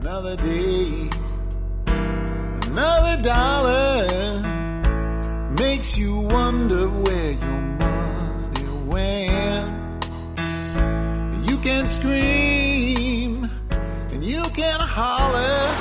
[0.00, 1.10] Another day,
[1.88, 4.06] another dollar
[5.58, 9.68] makes you wonder where your money went.
[11.50, 13.50] You can scream
[14.12, 15.74] and you can holler.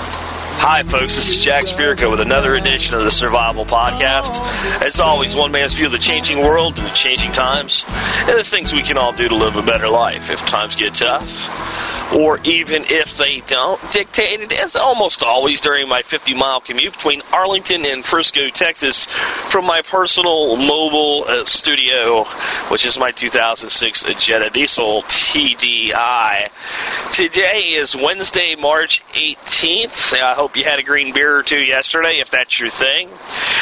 [0.62, 1.16] Hi, folks.
[1.16, 4.40] This is Jack Spirko with another edition of the Survival Podcast.
[4.82, 8.44] As always, one man's view of the changing world and the changing times, and the
[8.44, 11.77] things we can all do to live a better life if times get tough
[12.14, 17.22] or even if they don't, dictated as almost always during my 50 mile commute between
[17.34, 19.08] Arlington and Frisco, Texas,
[19.50, 22.24] from my personal mobile uh, studio,
[22.70, 26.50] which is my 2006 Jetta Diesel TDI.
[27.12, 30.18] Today is Wednesday, March 18th.
[30.18, 33.10] I hope you had a green beer or two yesterday, if that's your thing.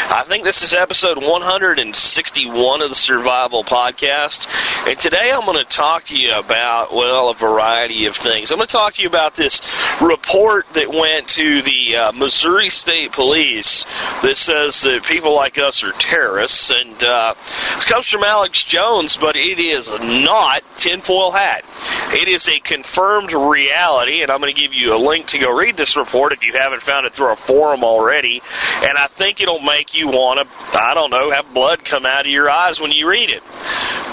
[0.08, 4.48] I think this is episode 161 of the Survival Podcast,
[4.88, 8.52] and today I'm going to talk to you about, well, a variety of things things.
[8.52, 9.62] I'm going to talk to you about this
[10.02, 13.86] report that went to the uh, Missouri State Police
[14.24, 17.34] that says that people like us are terrorists, and uh,
[17.78, 21.64] it comes from Alex Jones, but it is not tinfoil hat.
[22.12, 25.56] It is a confirmed reality, and I'm going to give you a link to go
[25.56, 28.42] read this report if you haven't found it through a forum already.
[28.84, 32.26] And I think it'll make you want to, I don't know, have blood come out
[32.26, 33.44] of your eyes when you read it.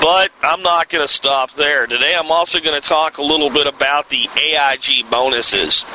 [0.00, 1.86] But I'm not going to stop there.
[1.86, 5.86] Today I'm also going to talk a little bit about the AIG bonuses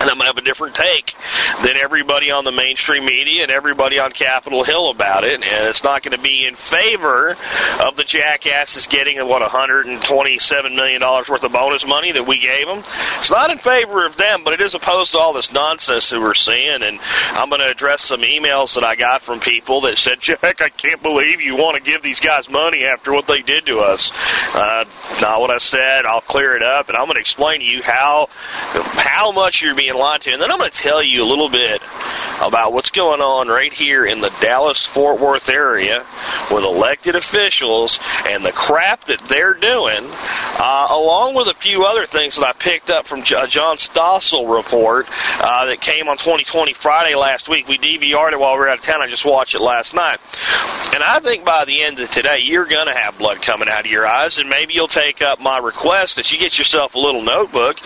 [0.00, 1.14] and I'm going to have a different take
[1.62, 5.34] than everybody on the mainstream media and everybody on Capitol Hill about it.
[5.34, 7.36] And it's not going to be in favor
[7.80, 12.66] of the jackasses getting what 127 million dollars worth of bonus money that we gave
[12.66, 12.82] them.
[13.18, 16.20] It's not in favor of them, but it is opposed to all this nonsense that
[16.20, 16.82] we're seeing.
[16.82, 17.00] And
[17.30, 20.68] I'm going to address some emails that I got from people that said, "Jack, I
[20.68, 24.10] can't believe you want to give these guys money after what they did to us."
[24.54, 24.84] Uh,
[25.20, 26.04] not what I said.
[26.04, 29.74] I'll clear it up, and I'm going to explain to you how how much you're
[29.74, 30.32] being being lied to.
[30.32, 31.82] And then I'm going to tell you a little bit
[32.40, 36.06] about what's going on right here in the Dallas Fort Worth area
[36.50, 42.04] with elected officials and the crap that they're doing, uh, along with a few other
[42.04, 45.06] things that I picked up from John Stossel report
[45.40, 47.68] uh, that came on 20/20 Friday last week.
[47.68, 49.02] We DVR'd it while we were out of town.
[49.02, 50.18] I just watched it last night.
[50.94, 53.84] And I think by the end of today, you're going to have blood coming out
[53.86, 56.98] of your eyes, and maybe you'll take up my request that you get yourself a
[56.98, 57.78] little notebook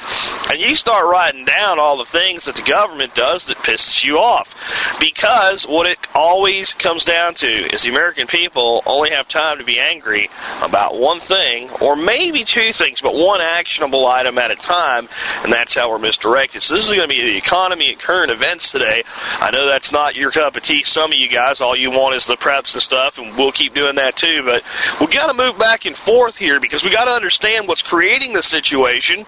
[0.50, 4.18] and you start writing down all the things that the government does that pisses you
[4.18, 4.54] off.
[4.98, 9.64] Because what it always comes down to is the American people only have time to
[9.64, 10.30] be angry
[10.62, 15.08] about one thing, or maybe two things, but one actionable item at a time,
[15.42, 16.62] and that's how we're misdirected.
[16.62, 19.04] So this is going to be the economy and current events today.
[19.40, 20.84] I know that's not your cup of tea.
[20.84, 23.74] Some of you guys, all you want is the preps and stuff, and we'll keep
[23.74, 24.42] doing that too.
[24.44, 24.62] But
[25.00, 28.32] we've got to move back and forth here because we got to understand what's creating
[28.32, 29.26] the situation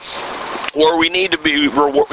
[0.75, 1.71] where we need to be, you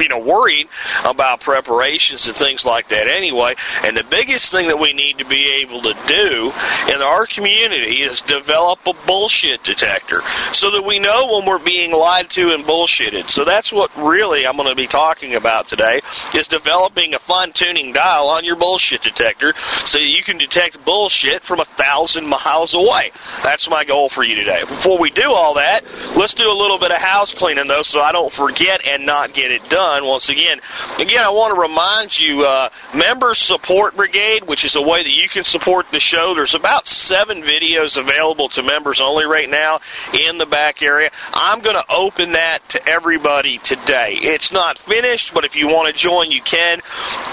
[0.08, 0.68] know, worried
[1.04, 3.54] about preparations and things like that anyway.
[3.82, 6.52] And the biggest thing that we need to be able to do
[6.92, 11.92] in our community is develop a bullshit detector so that we know when we're being
[11.92, 13.28] lied to and bullshitted.
[13.30, 16.00] So that's what really I'm going to be talking about today
[16.34, 21.42] is developing a fine tuning dial on your bullshit detector so you can detect bullshit
[21.42, 23.12] from a thousand miles away.
[23.42, 24.64] That's my goal for you today.
[24.66, 25.84] Before we do all that,
[26.16, 29.34] let's do a little bit of house cleaning though so I don't forget and not
[29.34, 30.06] get it done.
[30.06, 30.60] Once again,
[30.98, 35.10] again, I want to remind you, uh, Member Support Brigade, which is a way that
[35.10, 36.34] you can support the show.
[36.34, 39.80] There's about seven videos available to members only right now
[40.28, 41.10] in the back area.
[41.32, 44.14] I'm going to open that to everybody today.
[44.14, 46.80] It's not finished, but if you want to join, you can.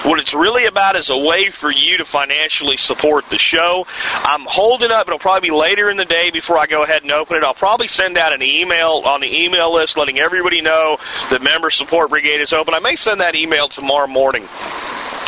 [0.04, 3.86] What it's really about is a way for you to financially support the show.
[4.14, 5.08] I'm holding up.
[5.08, 7.44] It'll probably be later in the day before I go ahead and open it.
[7.44, 10.98] I'll probably send out an email on the email list letting everybody know
[11.30, 12.74] that member support brigade is open.
[12.74, 14.48] I may send that email tomorrow morning.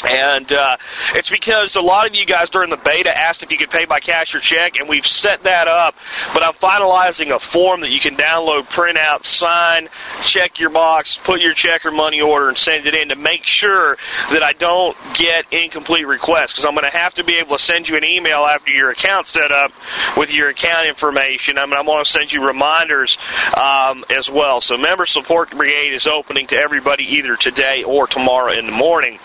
[0.07, 0.77] And uh,
[1.13, 3.85] it's because a lot of you guys during the beta asked if you could pay
[3.85, 5.95] by cash or check, and we've set that up.
[6.33, 9.89] But I'm finalizing a form that you can download, print out, sign,
[10.21, 13.45] check your box, put your check or money order, and send it in to make
[13.45, 13.97] sure
[14.31, 16.53] that I don't get incomplete requests.
[16.53, 18.91] Because I'm going to have to be able to send you an email after your
[18.91, 19.73] account's set up
[20.15, 21.57] with your account information.
[21.57, 23.17] I mean, I'm going to send you reminders
[23.59, 24.61] um, as well.
[24.61, 29.19] So Member Support Brigade is opening to everybody either today or tomorrow in the morning.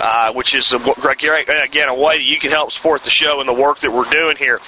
[0.00, 3.40] Uh, uh, which is a, again a way that you can help support the show
[3.40, 4.60] and the work that we're doing here.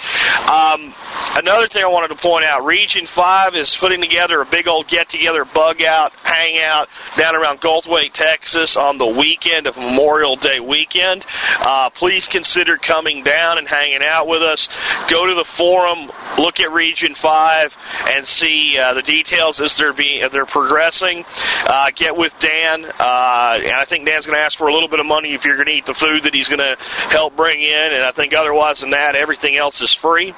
[0.49, 0.95] Um,
[1.37, 4.87] another thing I wanted to point out: Region Five is putting together a big old
[4.89, 11.27] get-together, bug-out, hangout down around Goldthwaite, Texas, on the weekend of Memorial Day weekend.
[11.61, 14.69] Uh, please consider coming down and hanging out with us.
[15.09, 17.77] Go to the forum, look at Region Five,
[18.11, 21.25] and see uh, the details as they're being they're progressing.
[21.67, 24.89] Uh, get with Dan, uh, and I think Dan's going to ask for a little
[24.89, 26.76] bit of money if you're going to eat the food that he's going to
[27.08, 27.93] help bring in.
[27.93, 30.34] And I think otherwise than that, everything else is free.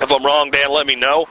[0.00, 1.26] If I'm wrong, Dan, let me know.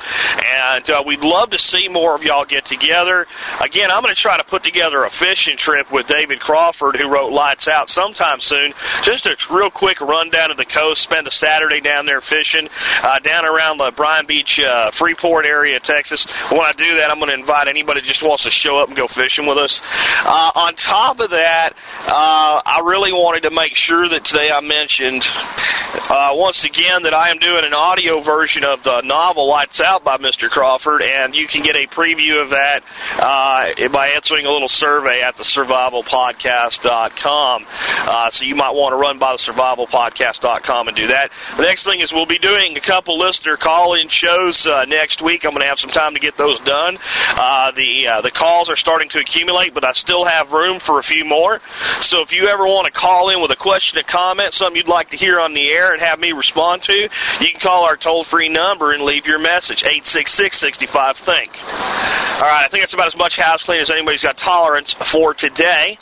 [0.45, 3.27] And uh, we'd love to see more of y'all get together.
[3.61, 7.09] Again, I'm going to try to put together a fishing trip with David Crawford, who
[7.09, 8.73] wrote Lights Out, sometime soon.
[9.03, 12.69] Just a real quick run down to the coast, spend a Saturday down there fishing,
[13.01, 16.25] uh, down around the Bryan Beach, uh, Freeport area, Texas.
[16.49, 18.87] When I do that, I'm going to invite anybody that just wants to show up
[18.87, 19.81] and go fishing with us.
[20.25, 21.73] Uh, on top of that,
[22.07, 27.13] uh, I really wanted to make sure that today I mentioned uh, once again that
[27.13, 30.49] I am doing an audio version of the novel Lights Out by Mr.
[30.49, 32.83] Crawford, and you can get a preview of that
[33.19, 37.65] uh, by answering a little survey at the survivalpodcast.com.
[37.69, 41.31] Uh, so you might want to run by the survivalpodcast.com and do that.
[41.57, 45.45] The next thing is we'll be doing a couple listener call-in shows uh, next week.
[45.45, 46.97] I'm going to have some time to get those done.
[47.29, 50.99] Uh, the uh, the calls are starting to accumulate, but I still have room for
[50.99, 51.61] a few more.
[52.01, 54.87] So if you ever want to call in with a question, a comment, something you'd
[54.87, 57.09] like to hear on the air, and have me respond to, you
[57.51, 61.51] can call our toll-free number and leave your message 866-65 think.
[61.63, 65.33] All right, I think that's about as much house clean as anybody's got tolerance for
[65.33, 65.97] today.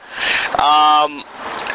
[0.54, 1.24] Um,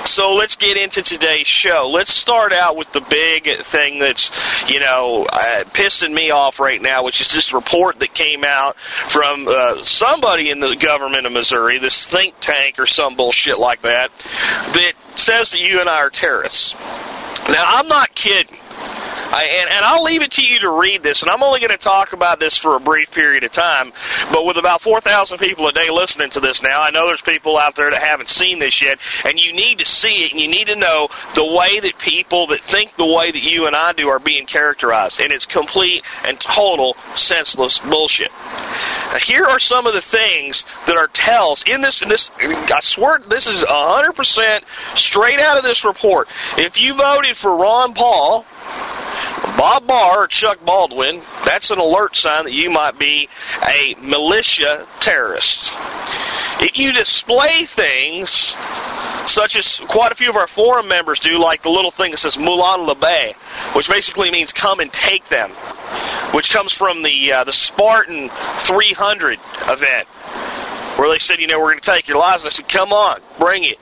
[0.06, 1.90] so let's get into today's show.
[1.92, 4.30] Let's start out with the big thing that's,
[4.68, 8.76] you know, uh, pissing me off right now, which is this report that came out
[9.08, 13.82] from uh, somebody in the government of Missouri, this think tank or some bullshit like
[13.82, 14.10] that,
[14.72, 16.74] that says that you and I are terrorists.
[17.48, 18.58] Now, I'm not kidding.
[19.32, 21.70] I, and, and I'll leave it to you to read this, and I'm only going
[21.70, 23.92] to talk about this for a brief period of time.
[24.32, 27.58] But with about 4,000 people a day listening to this now, I know there's people
[27.58, 30.48] out there that haven't seen this yet, and you need to see it, and you
[30.48, 33.92] need to know the way that people that think the way that you and I
[33.92, 38.30] do are being characterized, and it's complete and total senseless bullshit.
[38.30, 42.02] Now, here are some of the things that are tells in this.
[42.02, 44.60] In this, I swear, this is 100%
[44.94, 46.28] straight out of this report.
[46.58, 48.44] If you voted for Ron Paul
[49.66, 53.28] Bob Barr or Chuck Baldwin, that's an alert sign that you might be
[53.64, 55.72] a militia terrorist.
[56.60, 58.54] If you display things
[59.26, 62.18] such as quite a few of our forum members do, like the little thing that
[62.18, 63.34] says Molon Labe,
[63.74, 65.50] which basically means come and take them,
[66.30, 68.30] which comes from the uh, the Spartan
[68.60, 70.06] 300 event,
[70.96, 72.42] where they said, you know, we're going to take your lives.
[72.42, 73.78] And I said, come on, bring it.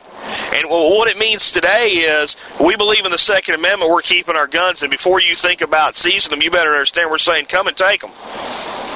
[0.55, 3.91] And what it means today is we believe in the Second Amendment.
[3.91, 7.19] We're keeping our guns, and before you think about seizing them, you better understand we're
[7.19, 8.11] saying, come and take them.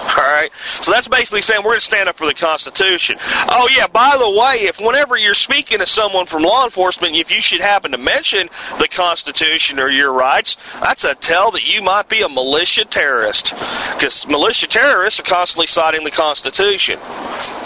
[0.08, 0.50] All right.
[0.82, 3.18] So that's basically saying we're going to stand up for the Constitution.
[3.20, 3.86] Oh yeah.
[3.86, 7.60] By the way, if whenever you're speaking to someone from law enforcement, if you should
[7.60, 12.22] happen to mention the Constitution or your rights, that's a tell that you might be
[12.22, 13.52] a militia terrorist.
[13.94, 16.98] Because militia terrorists are constantly citing the Constitution.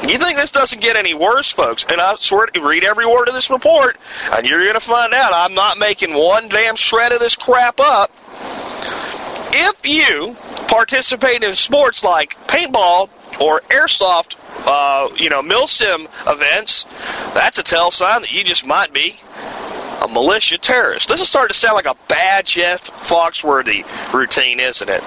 [0.08, 1.84] You think this doesn't get any worse, folks?
[1.88, 3.96] And I swear, to read every word of this report,
[4.32, 7.78] and you're going to find out I'm not making one damn shred of this crap
[7.78, 8.10] up.
[9.54, 10.36] If you
[10.68, 13.10] participate in sports like paintball
[13.40, 16.84] or airsoft, uh, you know, milsim events,
[17.34, 19.18] that's a tell sign that you just might be
[20.02, 21.08] a militia terrorist.
[21.08, 25.02] This is starting to sound like a bad Jeff Foxworthy routine, isn't it?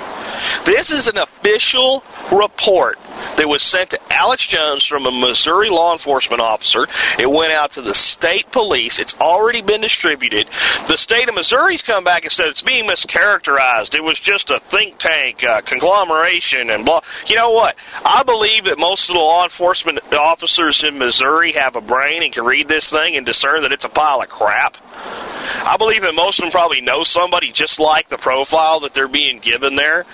[0.65, 2.99] This is an official report
[3.37, 6.87] that was sent to Alex Jones from a Missouri law enforcement officer.
[7.19, 8.99] It went out to the state police.
[8.99, 10.47] It's already been distributed.
[10.87, 13.95] The state of Missouri's come back and said it's being mischaracterized.
[13.95, 17.01] It was just a think tank, uh, conglomeration, and blah.
[17.27, 17.75] You know what?
[18.03, 22.31] I believe that most of the law enforcement officers in Missouri have a brain and
[22.31, 24.77] can read this thing and discern that it's a pile of crap.
[24.97, 29.07] I believe that most of them probably know somebody just like the profile that they're
[29.07, 30.05] being given there.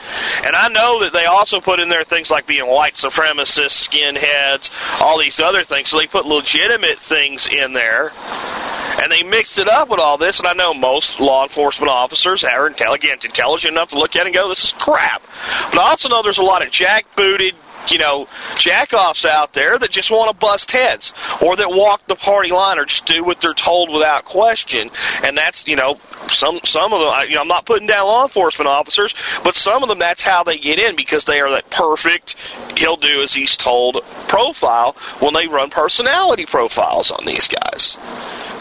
[0.44, 4.70] And I know that they also put in there things like being white supremacists, skinheads,
[5.02, 5.90] all these other things.
[5.90, 8.12] So they put legitimate things in there.
[9.02, 12.44] And they mixed it up with all this, and I know most law enforcement officers
[12.44, 15.24] are intelligent, intelligent enough to look at it and go, "This is crap."
[15.72, 17.54] But I also know there's a lot of jackbooted,
[17.90, 22.16] you know, jackoffs out there that just want to bust heads or that walk the
[22.16, 24.90] party line or just do what they're told without question.
[25.24, 25.98] And that's, you know,
[26.28, 27.30] some some of them.
[27.30, 30.44] You know, I'm not putting down law enforcement officers, but some of them that's how
[30.44, 32.36] they get in because they are that perfect.
[32.78, 37.98] He'll do as he's told profile when they run personality profiles on these guys.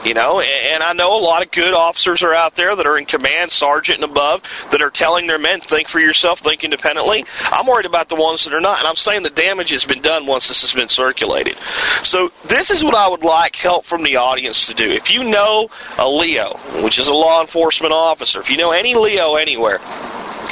[0.05, 2.97] You know, and I know a lot of good officers are out there that are
[2.97, 7.27] in command, sergeant and above, that are telling their men, think for yourself, think independently.
[7.43, 10.01] I'm worried about the ones that are not, and I'm saying the damage has been
[10.01, 11.59] done once this has been circulated.
[12.03, 14.91] So this is what I would like help from the audience to do.
[14.91, 18.95] If you know a LEO, which is a law enforcement officer, if you know any
[18.95, 19.81] LEO anywhere,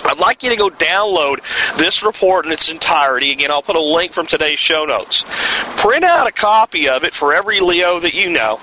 [0.04, 1.38] I'd like you to go download
[1.78, 3.32] this report in its entirety.
[3.32, 5.24] Again, I'll put a link from today's show notes.
[5.78, 8.58] Print out a copy of it for every LEO that you know,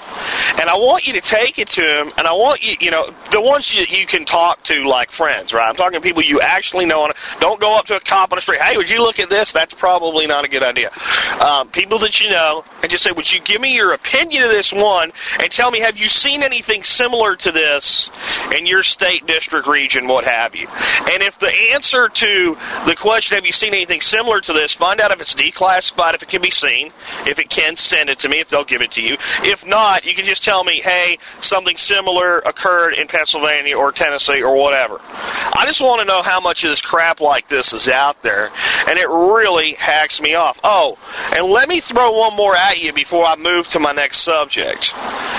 [0.59, 2.13] and I want you to take it to him.
[2.17, 5.53] And I want you, you know, the ones you, you can talk to like friends,
[5.53, 5.67] right?
[5.69, 7.11] I'm talking to people you actually know.
[7.39, 8.61] Don't go up to a cop on the street.
[8.61, 9.51] Hey, would you look at this?
[9.51, 10.91] That's probably not a good idea.
[11.39, 14.49] Um, people that you know, and just say, would you give me your opinion of
[14.49, 18.09] this one, and tell me, have you seen anything similar to this
[18.55, 20.67] in your state, district, region, what have you?
[20.67, 24.99] And if the answer to the question, have you seen anything similar to this, find
[25.01, 26.91] out if it's declassified, if it can be seen.
[27.25, 29.17] If it can, send it to me, if they'll give it to you.
[29.43, 34.41] If not, you can just tell me, hey, something similar occurred in Pennsylvania or Tennessee
[34.41, 34.99] or whatever.
[35.01, 38.51] I just want to know how much of this crap like this is out there,
[38.87, 40.59] and it really hacks me off.
[40.63, 40.97] Oh,
[41.35, 44.93] and let me throw one more at you before I move to my next subject.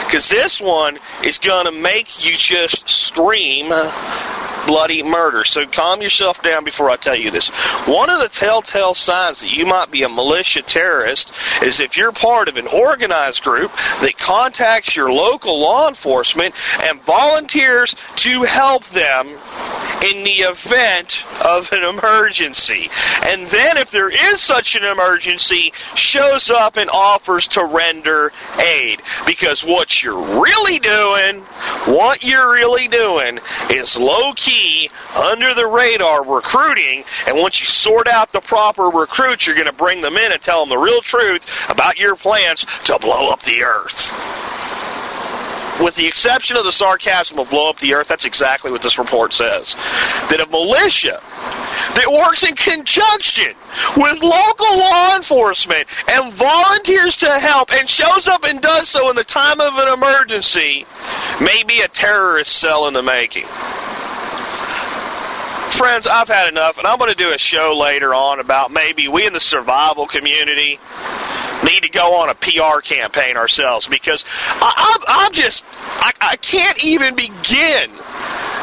[0.04, 3.73] Because this one is going to make you just scream
[4.66, 5.45] bloody murder.
[5.45, 7.49] So calm yourself down before I tell you this.
[7.87, 11.33] One of the telltale signs that you might be a militia terrorist
[11.63, 17.01] is if you're part of an organized group that contacts your local law enforcement and
[17.03, 19.39] volunteers to help them
[20.05, 22.91] in the event of an emergency.
[23.29, 29.03] And then if there is such an emergency, shows up and offers to render aid.
[29.26, 31.43] Because what you're really doing,
[31.87, 33.38] what you're really doing
[33.71, 39.47] is low key, under the radar recruiting, and once you sort out the proper recruits,
[39.47, 42.67] you're going to bring them in and tell them the real truth about your plans
[42.85, 44.12] to blow up the earth
[45.80, 48.99] with the exception of the sarcasm of blow up the earth, that's exactly what this
[48.99, 49.75] report says.
[49.75, 51.21] That a militia
[51.95, 53.54] that works in conjunction
[53.97, 59.16] with local law enforcement and volunteers to help and shows up and does so in
[59.16, 60.87] the time of an emergency
[61.40, 63.47] may be a terrorist cell in the making
[65.71, 69.09] friends, I've had enough, and I'm going to do a show later on about maybe
[69.09, 70.79] we in the survival community
[71.65, 74.25] need to go on a PR campaign ourselves because
[74.61, 77.91] I, am just, I, I can't even begin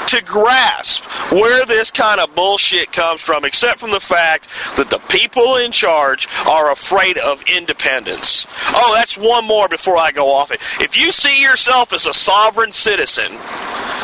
[0.07, 4.99] to grasp where this kind of bullshit comes from, except from the fact that the
[4.99, 8.45] people in charge are afraid of independence.
[8.67, 10.59] Oh, that's one more before I go off it.
[10.79, 13.31] If you see yourself as a sovereign citizen,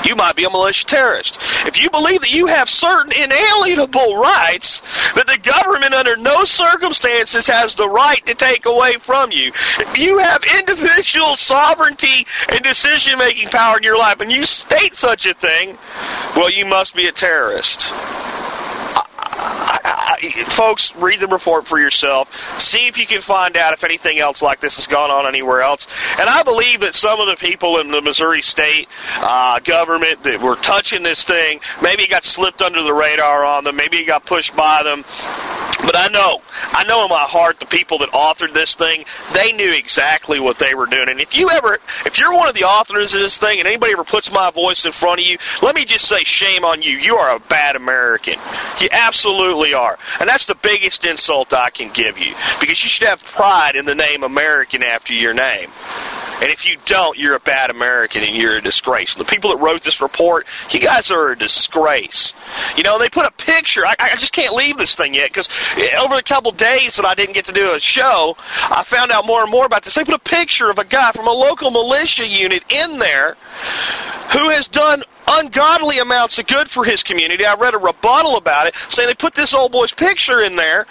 [0.06, 1.38] you might be a militia terrorist.
[1.66, 4.82] If you believe that you have certain inalienable rights
[5.16, 9.98] that the government under no circumstances has the right to take away from you, if
[9.98, 15.26] you have individual sovereignty and decision making power in your life and you state such
[15.26, 15.78] a thing,
[16.36, 17.92] well, you must be a terrorist.
[20.50, 22.30] Folks, read the report for yourself.
[22.60, 25.62] See if you can find out if anything else like this has gone on anywhere
[25.62, 25.88] else.
[26.20, 30.42] And I believe that some of the people in the Missouri State uh, government that
[30.42, 34.06] were touching this thing, maybe it got slipped under the radar on them, maybe it
[34.08, 35.06] got pushed by them.
[35.82, 39.54] But I know, I know in my heart, the people that authored this thing, they
[39.54, 41.10] knew exactly what they were doing.
[41.10, 43.94] And if you ever, if you're one of the authors of this thing, and anybody
[43.94, 46.98] ever puts my voice in front of you, let me just say, shame on you.
[46.98, 48.36] You are a bad American.
[48.80, 49.98] You absolutely are.
[50.20, 52.36] And that's the biggest insult I can give you.
[52.60, 55.72] Because you should have pride in the name American after your name.
[56.42, 59.16] And if you don't, you're a bad American and you're a disgrace.
[59.16, 62.34] And the people that wrote this report, you guys are a disgrace.
[62.78, 63.86] You know, they put a picture.
[63.86, 67.06] I, I just can't leave this thing yet because eh, over the couple days that
[67.06, 69.96] I didn't get to do a show, I found out more and more about this.
[69.96, 73.36] They put a picture of a guy from a local militia unit in there
[74.32, 77.46] who has done ungodly amounts of good for his community.
[77.46, 80.88] I read a rebuttal about it saying they put this old boy's picture in there,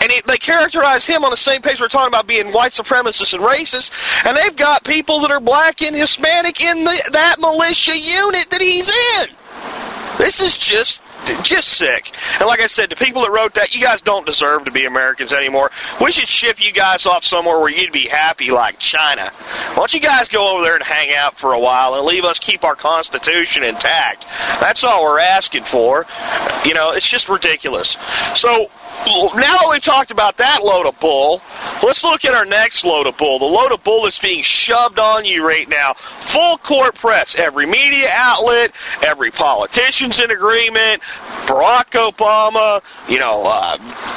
[0.00, 3.34] and it, they characterize him on the same page we're talking about being white supremacist
[3.34, 3.90] and racist,
[4.26, 8.60] and they've got people that are black and Hispanic in the, that militia unit that
[8.60, 9.28] he's in.
[10.18, 11.00] This is just
[11.42, 12.12] just sick.
[12.38, 14.84] And like I said, the people that wrote that, you guys don't deserve to be
[14.84, 15.70] Americans anymore.
[16.00, 19.30] We should ship you guys off somewhere where you'd be happy, like China.
[19.30, 22.24] Why don't you guys go over there and hang out for a while and leave
[22.24, 24.26] us keep our Constitution intact?
[24.60, 26.06] That's all we're asking for.
[26.64, 27.96] You know, it's just ridiculous.
[28.34, 28.70] So
[29.06, 31.42] now that we've talked about that load of bull,
[31.82, 33.38] let's look at our next load of bull.
[33.38, 35.94] The load of bull that's being shoved on you right now.
[36.20, 37.34] Full court press.
[37.34, 38.72] Every media outlet,
[39.02, 41.02] every politician's in agreement.
[41.46, 43.76] Barack Obama, you know, uh,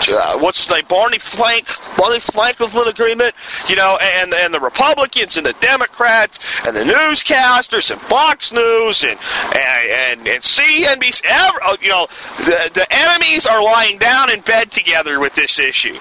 [0.09, 1.67] uh, what's his name, Barney Frank,
[1.97, 3.35] Barney Franklin agreement,
[3.67, 9.03] you know, and and the Republicans and the Democrats and the newscasters and Fox News
[9.03, 9.19] and
[9.53, 12.07] and and, and CNBC, every, oh, you know,
[12.39, 15.97] the, the enemies are lying down in bed together with this issue.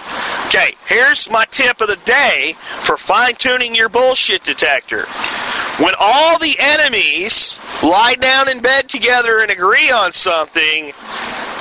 [0.47, 2.55] Okay, here's my tip of the day
[2.85, 5.07] for fine tuning your bullshit detector.
[5.79, 10.93] When all the enemies lie down in bed together and agree on something,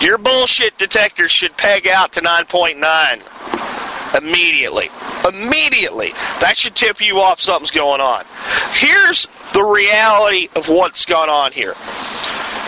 [0.01, 4.89] your bullshit detector should peg out to 9.9 immediately.
[5.27, 6.11] Immediately.
[6.39, 8.25] That should tip you off something's going on.
[8.73, 11.75] Here's the reality of what's gone on here.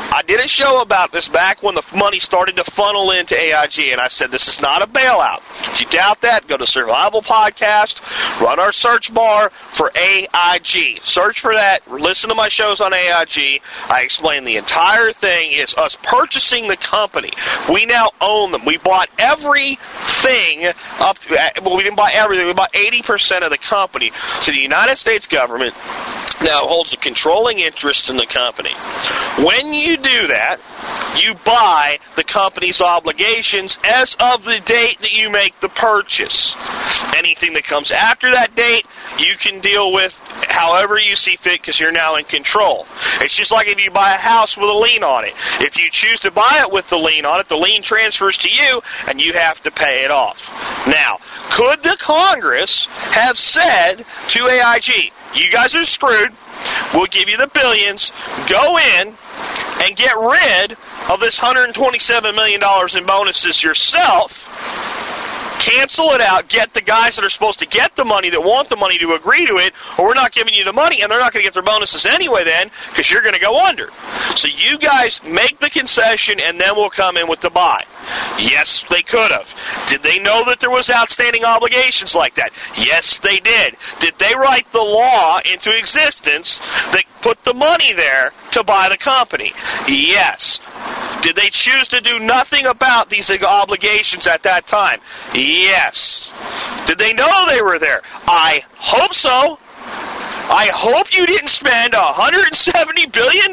[0.10, 3.92] I did a show about this back when the money started to funnel into AIG,
[3.92, 5.42] and I said this is not a bailout.
[5.72, 8.02] If you doubt that, go to Survival Podcast,
[8.42, 11.04] run our search bar for AIG.
[11.04, 11.90] Search for that.
[11.92, 13.62] Listen to my shows on AIG.
[13.90, 17.32] I explain the entire thing is us purchasing the company.
[17.72, 18.66] We now own them.
[18.66, 21.20] We bought everything up.
[21.20, 22.48] To, uh, well, we didn't buy everything.
[22.48, 24.12] We bought 80% of the company.
[24.42, 25.74] So the United States government
[26.42, 28.74] now holds a controlling interest in the company.
[29.44, 30.60] When you do that,
[31.16, 36.56] you buy the company's obligations as of the date that you make the purchase.
[37.16, 38.86] Anything that comes after that date,
[39.20, 42.86] you can deal with however you see fit because you're now in control.
[43.22, 45.34] It's just like if you buy a house with a lien on it.
[45.62, 48.50] If you choose to buy it with the lien on it, the lien transfers to
[48.52, 50.50] you and you have to pay it off.
[50.88, 51.20] Now,
[51.52, 56.32] could the Congress have said to AIG, you guys are screwed.
[56.94, 58.12] We'll give you the billions.
[58.48, 59.18] Go in
[59.84, 60.78] and get rid
[61.10, 62.62] of this $127 million
[62.96, 64.48] in bonuses yourself.
[65.60, 66.48] Cancel it out.
[66.48, 69.14] Get the guys that are supposed to get the money, that want the money, to
[69.14, 71.48] agree to it, or we're not giving you the money, and they're not going to
[71.48, 73.90] get their bonuses anyway then, because you're going to go under.
[74.36, 77.84] So you guys make the concession, and then we'll come in with the buy.
[78.38, 79.54] Yes, they could have.
[79.88, 82.52] Did they know that there was outstanding obligations like that?
[82.76, 83.76] Yes, they did.
[84.00, 86.60] Did they write the law into existence
[86.92, 89.54] that put the money there to buy the company?
[89.88, 90.60] Yes.
[91.22, 95.02] Did they choose to do nothing about these obligations at that time?
[95.34, 96.32] Yes.
[96.86, 98.02] Did they know they were there?
[98.28, 99.60] I hope so.
[100.50, 103.52] I hope you didn't spend $170 billion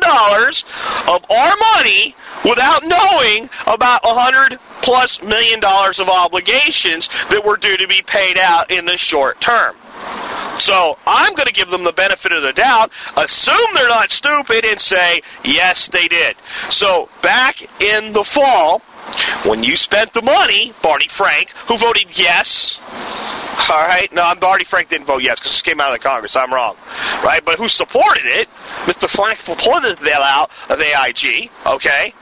[1.08, 2.14] of our money
[2.44, 8.38] without knowing about 100 plus million dollars of obligations that were due to be paid
[8.38, 9.74] out in the short term.
[10.56, 14.64] So I'm going to give them the benefit of the doubt, assume they're not stupid,
[14.64, 16.36] and say, yes, they did.
[16.70, 18.80] So back in the fall,
[19.44, 22.78] when you spent the money, Barney Frank, who voted yes,
[23.68, 26.36] all right, no, Barney Frank didn't vote yes because this came out of the Congress.
[26.36, 26.76] I'm wrong,
[27.22, 27.42] right?
[27.44, 28.48] But who supported it?
[28.84, 29.08] Mr.
[29.08, 31.50] Frank supported the bailout of AIG.
[31.66, 32.14] Okay,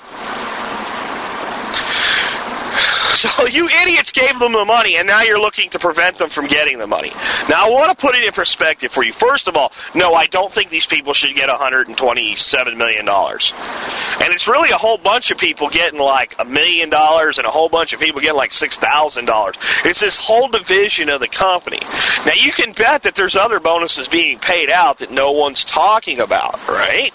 [3.15, 6.47] so you idiots gave them the money, and now you're looking to prevent them from
[6.47, 7.11] getting the money.
[7.49, 9.13] Now I want to put it in perspective for you.
[9.13, 14.33] First of all, no, I don't think these people should get 127 million dollars, and
[14.33, 17.69] it's really a whole bunch of people getting like a million dollars, and a whole
[17.69, 19.57] bunch of people getting like six thousand dollars.
[19.85, 21.81] It's this whole division of the company.
[22.25, 26.21] Now you can bet that there's other bonuses being paid out that no one's talking
[26.21, 27.13] about, right?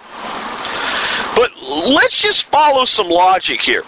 [1.36, 1.52] But
[1.88, 3.84] let's just follow some logic here.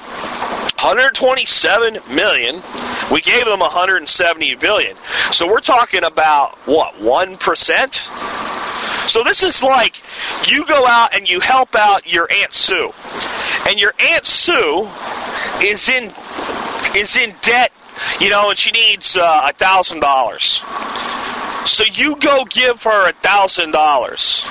[0.81, 2.63] 127 million.
[3.11, 4.95] We gave them 170 billion.
[5.31, 9.09] So we're talking about what, 1%?
[9.09, 10.01] So this is like
[10.47, 12.93] you go out and you help out your Aunt Sue.
[13.67, 14.89] And your Aunt Sue
[15.61, 16.13] is in
[16.95, 17.73] is in debt,
[18.21, 20.63] you know, and she needs uh, a thousand dollars.
[21.65, 24.45] So you go give her a thousand dollars.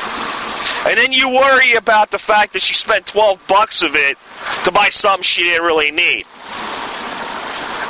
[0.88, 4.16] And then you worry about the fact that she spent 12 bucks of it
[4.64, 6.24] to buy something she didn't really need.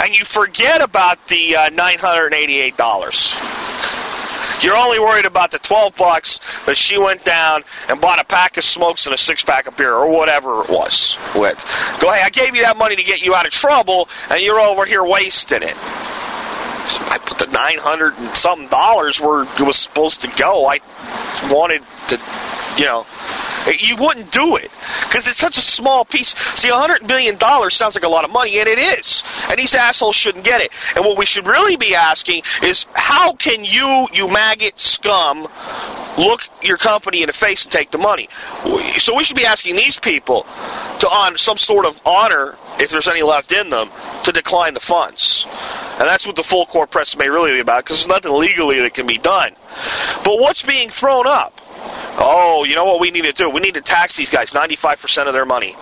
[0.02, 4.64] And you forget about the uh, $988.
[4.64, 8.56] You're only worried about the 12 bucks that she went down and bought a pack
[8.56, 11.64] of smokes and a six pack of beer or whatever it was with.
[12.00, 14.58] Go, hey, I gave you that money to get you out of trouble and you're
[14.58, 15.76] over here wasting it.
[15.76, 20.66] I put the 900 and something dollars where it was supposed to go.
[20.66, 20.80] I
[21.48, 22.18] wanted to
[22.79, 23.07] you know,
[23.81, 24.71] you wouldn't do it
[25.03, 26.35] because it's such a small piece.
[26.55, 29.25] See, a hundred million dollars sounds like a lot of money, and it is.
[29.49, 30.71] And these assholes shouldn't get it.
[30.94, 35.49] And what we should really be asking is, how can you, you maggot scum,
[36.16, 38.29] look your company in the face and take the money?
[38.99, 40.44] So we should be asking these people
[41.01, 43.90] to, on some sort of honor, if there's any left in them,
[44.23, 45.47] to decline the funds.
[45.49, 48.81] And that's what the full court press may really be about, because there's nothing legally
[48.83, 49.53] that can be done.
[50.23, 51.61] But what's being thrown up?
[52.18, 53.48] Oh, you know what we need to do?
[53.48, 55.76] We need to tax these guys 95% of their money.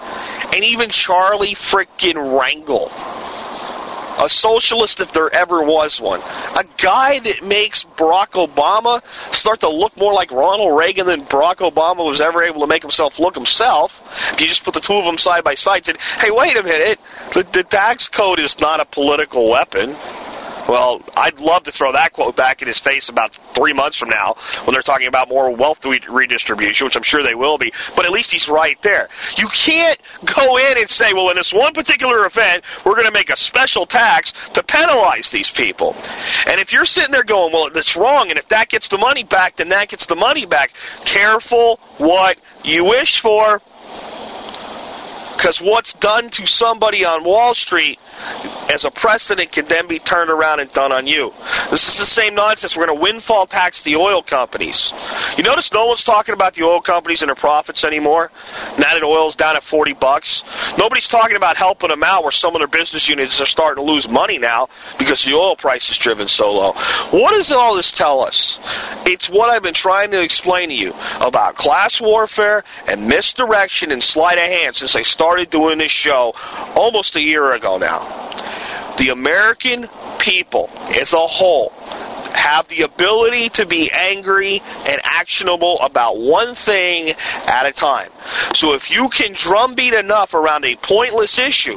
[0.53, 2.91] and even Charlie frickin' Rangel
[4.19, 6.21] a socialist if there ever was one.
[6.21, 9.03] A guy that makes Barack Obama
[9.35, 12.83] start to look more like Ronald Reagan than Barack Obama was ever able to make
[12.83, 14.01] himself look himself.
[14.33, 16.63] If you just put the two of them side by side said, hey, wait a
[16.63, 16.99] minute,
[17.33, 19.97] the, the tax code is not a political weapon.
[20.69, 24.09] Well, I'd love to throw that quote back in his face about three months from
[24.09, 27.73] now when they're talking about more wealth redistribution, which I'm sure they will be.
[27.95, 29.09] But at least he's right there.
[29.37, 33.13] You can't go in and say, well, in this one particular event, we're going to
[33.13, 35.95] make a special tax to penalize these people.
[36.47, 39.25] And if you're sitting there going, well, that's wrong, and if that gets the money
[39.25, 40.73] back, then that gets the money back.
[41.05, 43.63] Careful what you wish for.
[45.37, 47.99] Because what's done to somebody on Wall Street
[48.71, 51.33] as a precedent can then be turned around and done on you.
[51.71, 52.77] This is the same nonsense.
[52.77, 54.93] We're going to windfall tax the oil companies.
[55.37, 58.31] You notice no one's talking about the oil companies and their profits anymore.
[58.79, 60.43] Now that oil's down at 40 bucks,
[60.79, 63.91] nobody's talking about helping them out where some of their business units are starting to
[63.91, 64.69] lose money now
[64.99, 66.73] because the oil price is driven so low.
[67.11, 68.59] What does all this tell us?
[69.05, 74.03] It's what I've been trying to explain to you about class warfare and misdirection and
[74.03, 76.35] sleight of hand since I started doing this show
[76.75, 78.95] almost a year ago now.
[78.99, 81.73] The American people as a whole
[82.37, 87.15] have the ability to be angry and actionable about one thing
[87.47, 88.11] at a time.
[88.55, 91.77] So if you can drumbeat enough around a pointless issue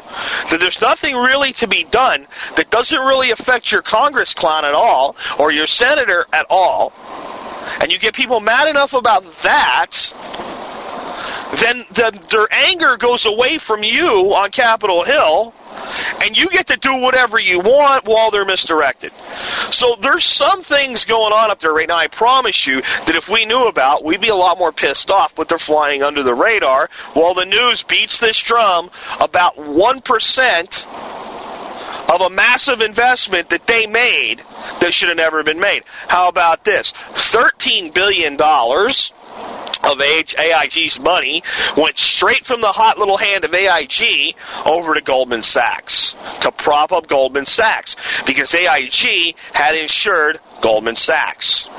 [0.50, 4.74] that there's nothing really to be done that doesn't really affect your Congress clown at
[4.74, 6.94] all or your senator at all,
[7.80, 10.14] and you get people mad enough about that,
[11.58, 15.54] then the, their anger goes away from you on Capitol Hill
[16.24, 19.12] and you get to do whatever you want while they're misdirected.
[19.72, 21.98] So there's some things going on up there right now.
[21.98, 25.36] I promise you that if we knew about, we'd be a lot more pissed off.
[25.36, 30.86] But they're flying under the radar while the news beats this drum about one percent
[32.10, 34.42] of a massive investment that they made
[34.82, 35.84] that should have never been made.
[36.08, 36.92] How about this?
[37.14, 38.36] $13 billion
[39.84, 41.42] of AIG's money
[41.78, 46.92] went straight from the hot little hand of AIG over to Goldman Sachs to prop
[46.92, 51.70] up Goldman Sachs because AIG had insured Goldman Sachs.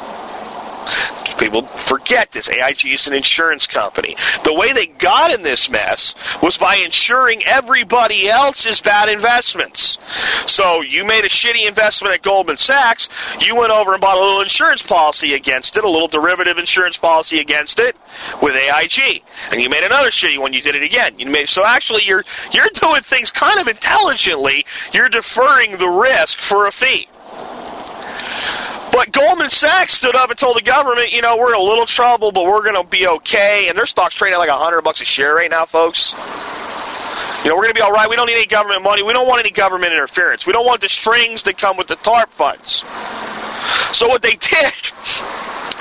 [1.38, 2.48] People forget this.
[2.48, 4.16] AIG is an insurance company.
[4.44, 9.98] The way they got in this mess was by insuring everybody else's bad investments.
[10.46, 13.08] So you made a shitty investment at Goldman Sachs,
[13.40, 16.96] you went over and bought a little insurance policy against it, a little derivative insurance
[16.96, 17.96] policy against it
[18.42, 19.22] with AIG.
[19.50, 21.18] And you made another shitty one, you did it again.
[21.18, 24.66] You made so actually you're you're doing things kind of intelligently.
[24.92, 27.08] You're deferring the risk for a fee.
[29.00, 31.86] But Goldman Sachs stood up and told the government, you know, we're in a little
[31.86, 33.70] trouble, but we're going to be okay.
[33.70, 36.12] And their stock's trading at like a hundred bucks a share right now, folks.
[36.12, 38.10] You know, we're going to be all right.
[38.10, 39.02] We don't need any government money.
[39.02, 40.44] We don't want any government interference.
[40.44, 42.84] We don't want the strings that come with the TARP funds.
[43.96, 44.74] So what they did,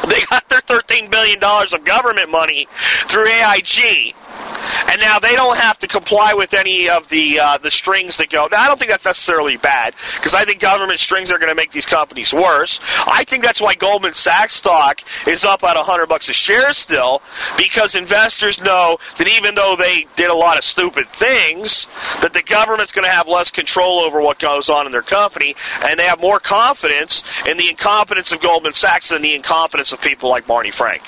[0.07, 2.69] they got their $13 billion of government money
[3.09, 4.15] through AIG
[4.87, 8.29] and now they don't have to comply with any of the uh, the strings that
[8.29, 8.47] go.
[8.51, 11.55] Now, I don't think that's necessarily bad because I think government strings are going to
[11.55, 12.79] make these companies worse.
[13.05, 17.21] I think that's why Goldman Sachs stock is up at 100 bucks a share still
[17.57, 21.87] because investors know that even though they did a lot of stupid things,
[22.21, 25.55] that the government's going to have less control over what goes on in their company,
[25.83, 30.01] and they have more confidence in the incompetence of Goldman Sachs than the incompetence of
[30.01, 31.01] people like Barney Frank.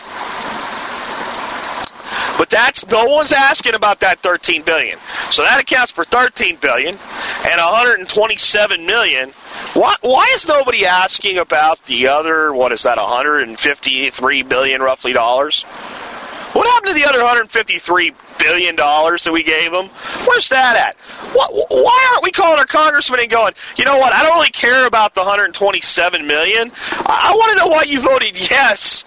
[2.37, 4.99] But that's no one's asking about that 13 billion.
[5.31, 9.33] So that accounts for 13 billion and 127 million.
[9.73, 12.53] Why, why is nobody asking about the other?
[12.53, 12.97] What is that?
[12.97, 15.63] 153 billion roughly dollars.
[16.53, 19.89] What happened to the other 153 billion dollars that we gave them?
[20.27, 20.95] Where's that at?
[21.33, 24.13] Why aren't we calling our congressman and going, you know what?
[24.13, 26.71] I don't really care about the 127 million.
[26.91, 29.05] I want to know why you voted yes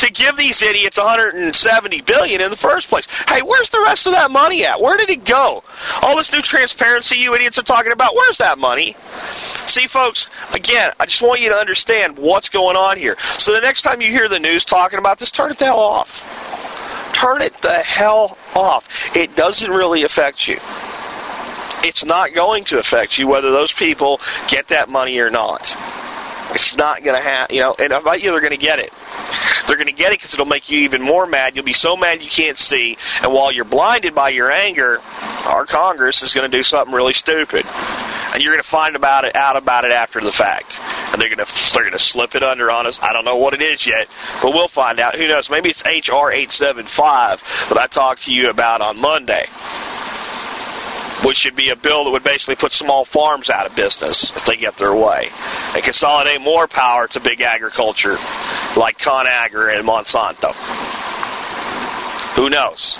[0.00, 3.06] to give these idiots 170 billion in the first place.
[3.28, 4.80] Hey, where's the rest of that money at?
[4.80, 5.62] Where did it go?
[6.00, 8.96] All this new transparency you idiots are talking about, where's that money?
[9.66, 13.16] See, folks, again, I just want you to understand what's going on here.
[13.38, 15.78] So the next time you hear the news talking about this, turn it the hell
[15.78, 16.26] off.
[17.20, 18.88] Turn it the hell off.
[19.14, 20.58] It doesn't really affect you
[21.82, 25.74] it's not going to affect you whether those people get that money or not.
[26.54, 28.78] It's not going to happen, you know, and I bet you they're going to get
[28.78, 28.92] it.
[29.66, 31.54] They're going to get it because it'll make you even more mad.
[31.54, 32.96] You'll be so mad you can't see.
[33.22, 37.12] And while you're blinded by your anger, our Congress is going to do something really
[37.12, 37.64] stupid.
[37.66, 40.78] And you're going to find about it out about it after the fact.
[40.80, 42.98] And they're going to they're going to slip it under on us.
[43.00, 44.08] I don't know what it is yet,
[44.42, 45.16] but we'll find out.
[45.16, 45.50] Who knows?
[45.50, 49.46] Maybe it's HR 875 that I talked to you about on Monday.
[51.24, 54.44] Which should be a bill that would basically put small farms out of business if
[54.44, 55.30] they get their way
[55.74, 58.16] and consolidate more power to big agriculture
[58.76, 60.52] like ConAgra and Monsanto.
[62.36, 62.98] Who knows?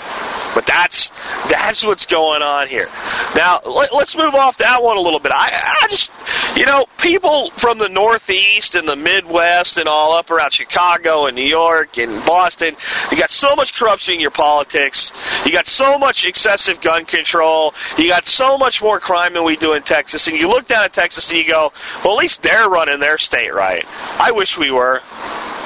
[0.53, 1.11] But that's
[1.49, 2.89] that's what's going on here.
[3.35, 5.31] Now let, us move off that one a little bit.
[5.33, 6.11] I, I just,
[6.55, 11.35] you know, people from the Northeast and the Midwest and all up around Chicago and
[11.35, 12.75] New York and Boston,
[13.11, 15.11] you got so much corruption in your politics.
[15.45, 17.73] You got so much excessive gun control.
[17.97, 20.27] You got so much more crime than we do in Texas.
[20.27, 21.71] And you look down at Texas and you go,
[22.03, 23.85] well, at least they're running their state right.
[23.87, 25.01] I wish we were.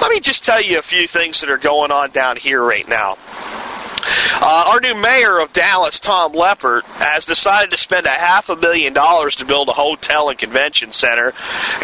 [0.02, 2.88] Let me just tell you a few things that are going on down here right
[2.88, 3.18] now.
[4.38, 8.56] Uh, our new mayor of Dallas, Tom Leppert, has decided to spend a half a
[8.58, 11.34] million dollars to build a hotel and convention center.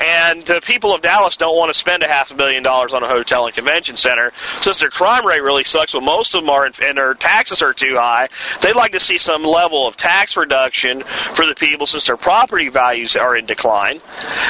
[0.03, 3.03] And the people of Dallas don't want to spend a half a million dollars on
[3.03, 5.93] a hotel and convention center since their crime rate really sucks.
[5.93, 8.27] Well, most of them are, and their taxes are too high.
[8.61, 12.67] They'd like to see some level of tax reduction for the people since their property
[12.67, 14.01] values are in decline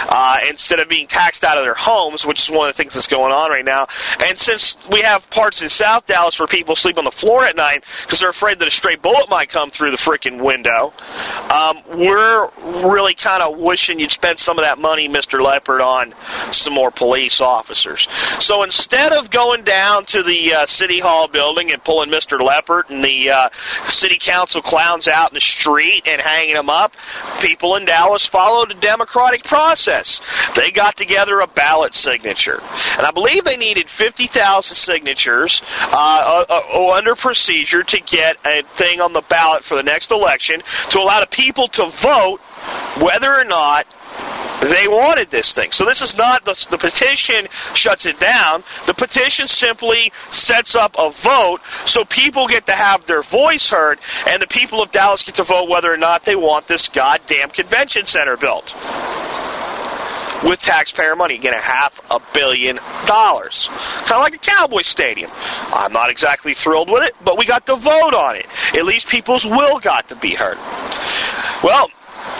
[0.09, 2.95] uh, instead of being taxed out of their homes, which is one of the things
[2.95, 3.85] that's going on right now.
[4.19, 7.55] And since we have parts in South Dallas where people sleep on the floor at
[7.55, 10.93] night because they're afraid that a stray bullet might come through the freaking window.
[11.49, 12.49] Um, we're
[12.85, 15.39] really kind of wishing you'd spend some of that money, Mr.
[15.39, 16.13] Leppert, on
[16.53, 18.07] some more police officers.
[18.39, 22.39] So instead of going down to the uh, City Hall building and pulling Mr.
[22.39, 23.49] Leppert and the uh,
[23.87, 26.95] City Council clowns out in the street and hanging them up,
[27.39, 30.21] people in Dallas followed a democratic process.
[30.55, 32.59] They got together a ballot signature.
[32.97, 38.63] And I believe they needed 50,000 signatures uh, uh, uh under procedure to get a
[38.75, 42.39] thing on the ballot for the next election to allow the people to vote
[42.99, 43.87] whether or not
[44.61, 45.71] they wanted this thing.
[45.71, 48.63] So this is not the, the, petition shuts it down.
[48.85, 53.99] The petition simply sets up a vote so people get to have their voice heard
[54.27, 57.49] and the people of Dallas get to vote whether or not they want this goddamn
[57.49, 58.75] convention center built
[60.43, 61.35] with taxpayer money.
[61.35, 63.69] Again, a half a billion dollars.
[63.71, 65.31] Kind of like a Cowboy Stadium.
[65.35, 68.45] I'm not exactly thrilled with it, but we got to vote on it.
[68.73, 70.57] At least people's will got to be heard.
[71.63, 71.89] Well,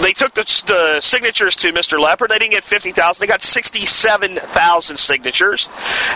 [0.03, 1.99] they took the, the, signatures to Mr.
[1.99, 2.29] Leppert.
[2.29, 3.21] They didn't get 50,000.
[3.21, 5.69] They got 67,000 signatures.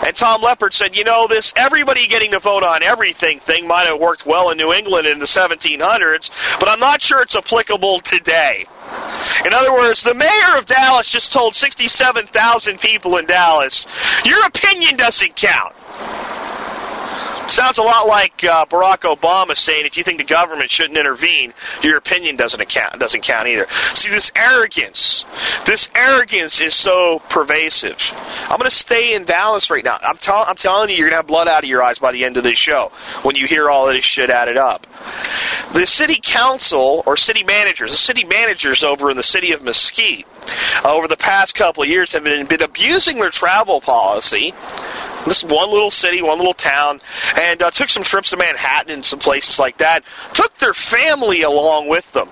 [0.04, 3.86] And Tom Leppert said, you know, this everybody getting to vote on everything thing might
[3.86, 8.00] have worked well in New England in the 1700s, but I'm not sure it's applicable
[8.00, 8.66] today.
[9.44, 13.86] In other words, the mayor of Dallas just told 67,000 people in Dallas,
[14.24, 15.74] your opinion doesn't count.
[17.48, 21.54] Sounds a lot like uh, Barack Obama saying, "If you think the government shouldn't intervene,
[21.82, 25.24] your opinion doesn't account doesn't count either." See, this arrogance,
[25.64, 28.12] this arrogance is so pervasive.
[28.42, 29.98] I'm going to stay in Dallas right now.
[30.02, 32.12] I'm, tell- I'm telling you, you're going to have blood out of your eyes by
[32.12, 32.90] the end of this show
[33.22, 34.86] when you hear all of this shit added up.
[35.72, 40.26] The city council or city managers, the city managers over in the city of Mesquite,
[40.84, 44.54] uh, over the past couple of years have been, been abusing their travel policy
[45.26, 47.00] this one little city, one little town,
[47.36, 50.04] and uh, took some trips to Manhattan and some places like that.
[50.32, 52.30] Took their family along with them,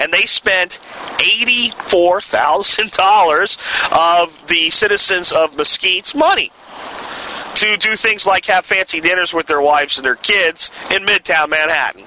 [0.00, 0.80] and they spent
[1.20, 3.58] eighty-four thousand dollars
[3.92, 6.50] of the citizens of Mesquite's money
[7.56, 11.50] to do things like have fancy dinners with their wives and their kids in Midtown
[11.50, 12.04] Manhattan.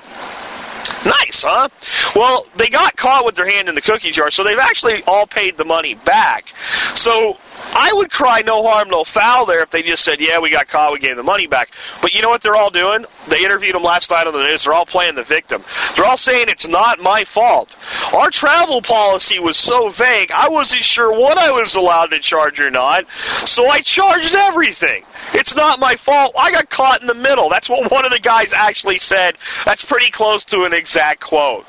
[1.05, 1.69] Nice, huh?
[2.15, 5.27] Well, they got caught with their hand in the cookie jar, so they've actually all
[5.27, 6.53] paid the money back.
[6.95, 7.37] So
[7.75, 10.67] I would cry no harm, no foul there if they just said, yeah, we got
[10.67, 11.71] caught, we gave the money back.
[12.01, 13.05] But you know what they're all doing?
[13.27, 14.63] They interviewed them last night on the news.
[14.63, 15.63] They're all playing the victim.
[15.95, 17.75] They're all saying it's not my fault.
[18.13, 22.59] Our travel policy was so vague, I wasn't sure what I was allowed to charge
[22.59, 23.05] or not,
[23.45, 25.03] so I charged everything.
[25.33, 26.33] It's not my fault.
[26.37, 27.49] I got caught in the middle.
[27.49, 29.37] That's what one of the guys actually said.
[29.65, 31.65] That's pretty close to an exact quote.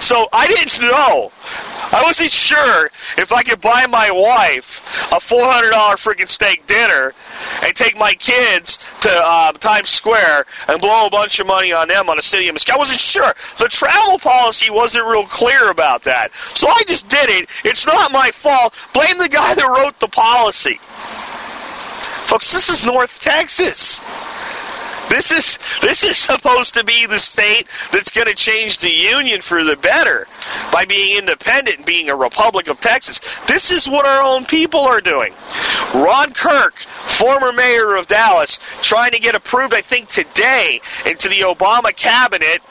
[0.00, 1.32] So I didn't know.
[1.92, 4.80] I wasn't sure if I could buy my wife
[5.12, 7.12] a four hundred dollar freaking steak dinner
[7.62, 11.88] and take my kids to uh, Times Square and blow a bunch of money on
[11.88, 12.56] them on a city of.
[12.70, 13.34] I wasn't sure.
[13.58, 17.48] The travel policy wasn't real clear about that, so I just did it.
[17.64, 18.74] It's not my fault.
[18.94, 20.80] Blame the guy that wrote the policy.
[22.24, 24.00] Folks, this is North Texas.
[25.12, 29.42] This is this is supposed to be the state that's going to change the union
[29.42, 30.26] for the better
[30.72, 33.20] by being independent and being a republic of Texas.
[33.46, 35.34] This is what our own people are doing.
[35.94, 36.74] Ron Kirk,
[37.08, 42.62] former mayor of Dallas, trying to get approved, I think today, into the Obama cabinet.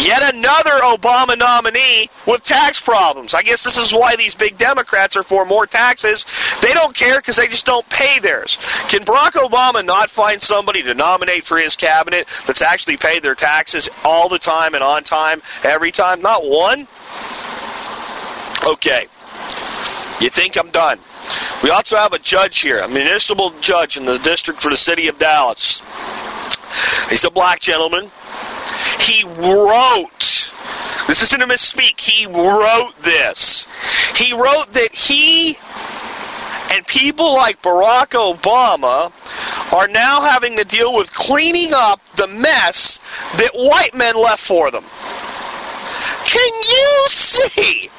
[0.00, 3.34] Yet another Obama nominee with tax problems.
[3.34, 6.26] I guess this is why these big Democrats are for more taxes.
[6.60, 8.58] They don't care because they just don't pay theirs.
[8.88, 13.22] Can Barack Obama not find somebody to nominate for his his cabinet that's actually paid
[13.22, 16.22] their taxes all the time and on time every time?
[16.22, 16.88] Not one?
[18.66, 19.06] Okay.
[20.20, 20.98] You think I'm done?
[21.62, 25.08] We also have a judge here, a municipal judge in the district for the city
[25.08, 25.82] of Dallas.
[27.10, 28.10] He's a black gentleman.
[29.00, 30.50] He wrote,
[31.06, 33.66] this isn't a misspeak, he wrote this.
[34.16, 35.58] He wrote that he
[36.70, 39.12] and people like Barack Obama
[39.72, 43.00] are now having to deal with cleaning up the mess
[43.36, 44.84] that white men left for them.
[46.24, 47.90] Can you see?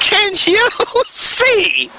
[0.00, 0.70] Can you
[1.08, 1.90] see?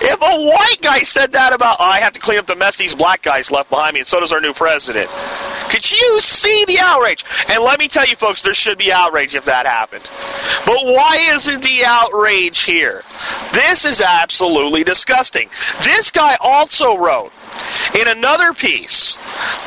[0.00, 2.76] If a white guy said that about, oh, I have to clean up the mess
[2.76, 5.10] these black guys left behind me, and so does our new president.
[5.70, 7.24] Could you see the outrage?
[7.48, 10.08] And let me tell you, folks, there should be outrage if that happened.
[10.64, 13.02] But why isn't the outrage here?
[13.52, 15.50] This is absolutely disgusting.
[15.82, 17.32] This guy also wrote
[17.94, 19.16] in another piece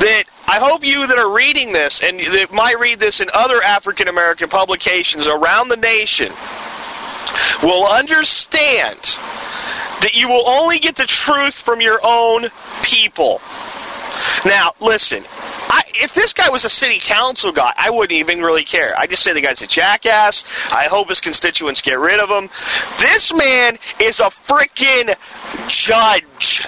[0.00, 3.62] that I hope you that are reading this and that might read this in other
[3.62, 6.32] African American publications around the nation
[7.62, 8.98] will understand
[10.00, 12.50] that you will only get the truth from your own
[12.82, 13.40] people.
[14.44, 18.64] Now, listen, I, if this guy was a city council guy, I wouldn't even really
[18.64, 18.98] care.
[18.98, 20.44] I just say the guy's a jackass.
[20.70, 22.50] I hope his constituents get rid of him.
[22.98, 25.16] This man is a freaking
[25.68, 26.66] judge.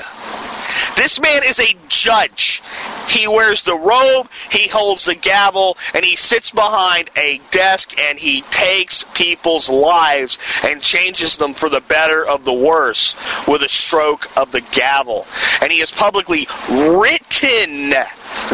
[0.97, 2.63] This man is a judge.
[3.09, 8.19] He wears the robe, he holds the gavel, and he sits behind a desk and
[8.19, 13.15] he takes people's lives and changes them for the better of the worse
[13.49, 15.27] with a stroke of the gavel.
[15.61, 17.95] And he has publicly written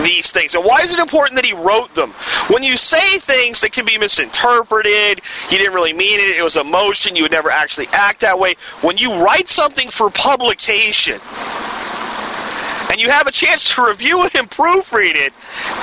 [0.03, 0.55] these things.
[0.55, 2.13] And why is it important that he wrote them?
[2.49, 5.21] When you say things that can be misinterpreted,
[5.51, 8.55] you didn't really mean it, it was emotion, you would never actually act that way.
[8.81, 11.21] When you write something for publication,
[12.91, 15.33] and you have a chance to review it and proofread it,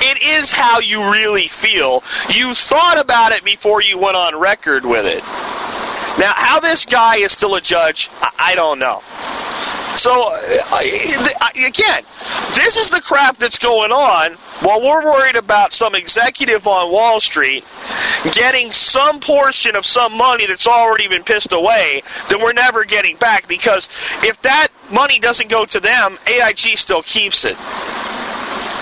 [0.00, 2.02] it is how you really feel.
[2.34, 5.22] You thought about it before you went on record with it.
[6.18, 9.02] Now, how this guy is still a judge, I don't know.
[9.96, 10.80] So, uh,
[11.54, 12.04] again,
[12.54, 17.20] this is the crap that's going on while we're worried about some executive on Wall
[17.20, 17.64] Street
[18.32, 23.16] getting some portion of some money that's already been pissed away that we're never getting
[23.16, 23.88] back because
[24.22, 27.56] if that money doesn't go to them, AIG still keeps it.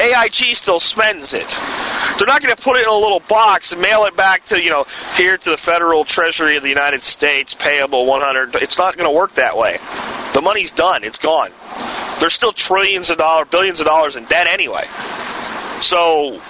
[0.01, 1.49] AIG still spends it.
[2.19, 4.61] They're not going to put it in a little box and mail it back to,
[4.61, 8.57] you know, here to the Federal Treasury of the United States, payable 100.
[8.57, 9.79] It's not going to work that way.
[10.35, 11.05] The money's done.
[11.05, 11.51] It's gone.
[12.21, 14.87] There's still trillions of dollars, billions of dollars in debt anyway.
[15.81, 16.41] So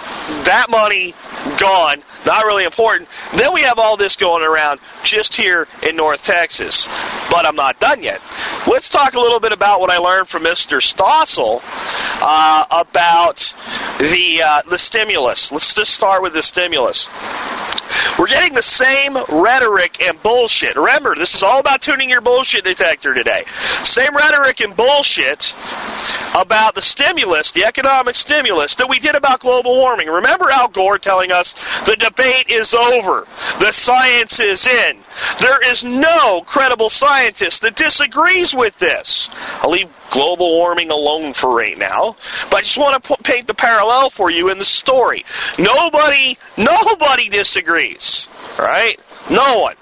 [0.45, 1.13] that money
[1.57, 3.09] gone, not really important.
[3.35, 6.87] Then we have all this going around just here in North Texas.
[7.29, 8.21] But I'm not done yet.
[8.67, 10.81] Let's talk a little bit about what I learned from Mr.
[10.81, 13.53] Stossel uh, about
[13.99, 15.51] the uh, the stimulus.
[15.51, 17.07] Let's just start with the stimulus.
[18.17, 20.75] We're getting the same rhetoric and bullshit.
[20.75, 23.45] Remember, this is all about tuning your bullshit detector today.
[23.83, 25.53] Same rhetoric and bullshit
[26.35, 30.07] about the stimulus, the economic stimulus that we did about global warming.
[30.07, 31.55] Remember Al Gore telling us
[31.85, 33.27] the debate is over,
[33.59, 34.97] the science is in.
[35.39, 39.29] There is no credible scientist that disagrees with this.
[39.61, 42.15] I'll leave global warming alone for right now,
[42.49, 45.25] but I just want to paint the parallel for you in the story.
[45.59, 48.99] Nobody, nobody disagrees, right?
[49.29, 49.75] No one.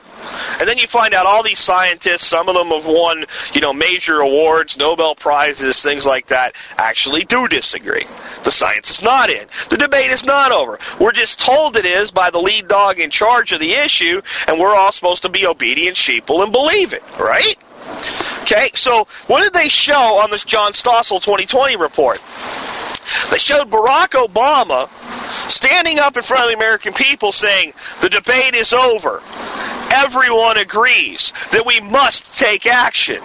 [0.60, 3.74] And then you find out all these scientists, some of them have won, you know,
[3.74, 8.06] major awards, Nobel Prizes, things like that, actually do disagree.
[8.44, 9.48] The science is not in.
[9.70, 10.80] The debate is not over.
[11.00, 14.60] We're just told it is by the lead dog in charge of the issue, and
[14.60, 17.58] we're all supposed to be obedient sheeple and believe it, right?
[18.41, 22.22] Okay, so what did they show on this John Stossel 20/20 report?
[23.32, 24.89] They showed Barack Obama
[25.50, 29.22] standing up in front of the American people saying, the debate is over.
[29.91, 33.22] Everyone agrees that we must take action.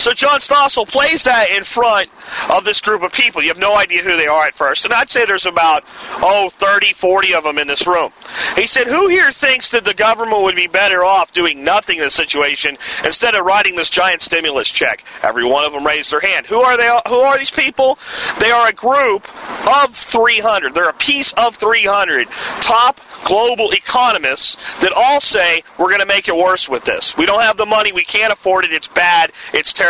[0.00, 2.08] So John Stossel plays that in front
[2.48, 3.42] of this group of people.
[3.42, 4.86] You have no idea who they are at first.
[4.86, 5.84] And I'd say there's about,
[6.22, 8.10] oh, 30, 40 of them in this room.
[8.56, 12.04] He said, who here thinks that the government would be better off doing nothing in
[12.04, 15.04] this situation instead of writing this giant stimulus check?
[15.22, 16.46] Every one of them raised their hand.
[16.46, 16.88] Who are they?
[17.08, 17.98] Who are these people?
[18.38, 19.28] They are a group
[19.68, 20.72] of 300.
[20.72, 22.26] They're a piece of 300
[22.62, 27.14] top global economists that all say we're going to make it worse with this.
[27.18, 27.92] We don't have the money.
[27.92, 28.72] We can't afford it.
[28.72, 29.32] It's bad.
[29.52, 29.89] It's terrible.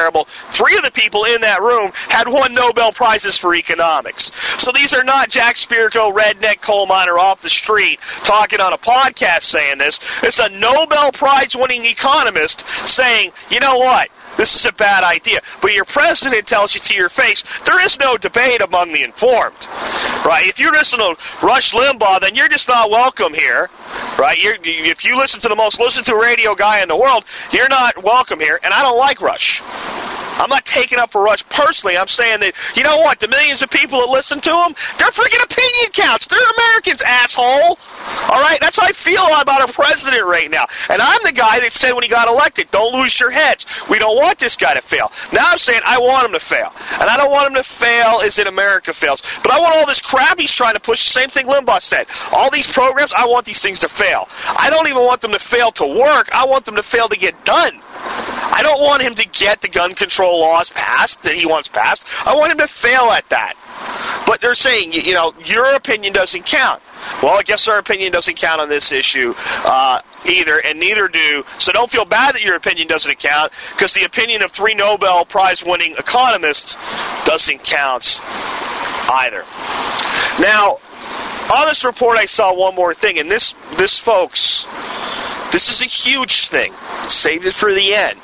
[0.52, 4.30] Three of the people in that room had won Nobel Prizes for economics.
[4.58, 8.78] So these are not Jack Spirko, redneck coal miner off the street talking on a
[8.78, 10.00] podcast saying this.
[10.22, 14.08] It's a Nobel Prize winning economist saying, you know what?
[14.36, 15.40] This is a bad idea.
[15.60, 19.56] But your president tells you to your face, there is no debate among the informed.
[20.24, 20.46] Right?
[20.46, 23.68] If you listen to Rush Limbaugh, then you're just not welcome here.
[24.18, 24.38] Right?
[24.40, 27.68] You're, if you listen to the most listened to radio guy in the world, you're
[27.68, 28.58] not welcome here.
[28.62, 29.62] And I don't like Rush.
[30.38, 31.96] I'm not taking up for Rush personally.
[31.96, 35.10] I'm saying that, you know what, the millions of people that listen to him, they're
[35.10, 36.28] freaking opinion counts.
[36.28, 37.78] They're Americans, asshole.
[38.28, 38.58] All right?
[38.60, 40.66] That's how I feel about a president right now.
[40.88, 43.66] And I'm the guy that said when he got elected, don't lose your heads.
[43.88, 45.12] We don't want this guy to fail.
[45.32, 46.72] Now I'm saying I want him to fail.
[46.92, 49.22] And I don't want him to fail as in America fails.
[49.42, 51.08] But I want all this crap he's trying to push.
[51.08, 52.06] Same thing Limbaugh said.
[52.32, 54.28] All these programs, I want these things to fail.
[54.46, 56.28] I don't even want them to fail to work.
[56.32, 57.80] I want them to fail to get done.
[58.52, 62.04] I don't want him to get the gun control laws passed that he wants passed.
[62.24, 63.54] I want him to fail at that.
[64.26, 66.82] But they're saying, you know, your opinion doesn't count.
[67.22, 71.44] Well, I guess our opinion doesn't count on this issue uh, either, and neither do.
[71.58, 75.24] So don't feel bad that your opinion doesn't count, because the opinion of three Nobel
[75.24, 76.76] Prize winning economists
[77.24, 79.44] doesn't count either.
[80.40, 80.78] Now,
[81.52, 84.66] on this report, I saw one more thing, and this, this folks,
[85.52, 86.72] this is a huge thing.
[87.08, 88.20] Save it for the end.